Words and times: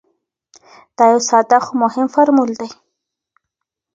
دا 0.97 1.03
یو 1.11 1.19
ساده 1.29 1.57
خو 1.65 1.71
مهم 1.83 2.07
فرمول 2.13 2.49
دی. 2.59 2.69